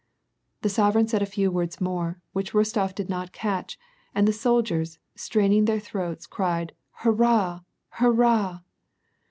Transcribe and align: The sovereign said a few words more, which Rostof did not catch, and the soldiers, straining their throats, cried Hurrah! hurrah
The 0.63 0.69
sovereign 0.69 1.07
said 1.07 1.21
a 1.21 1.27
few 1.27 1.51
words 1.51 1.79
more, 1.79 2.23
which 2.33 2.53
Rostof 2.53 2.95
did 2.95 3.07
not 3.07 3.31
catch, 3.31 3.77
and 4.15 4.27
the 4.27 4.33
soldiers, 4.33 4.97
straining 5.13 5.65
their 5.65 5.79
throats, 5.79 6.25
cried 6.25 6.73
Hurrah! 7.05 7.59
hurrah 7.89 8.61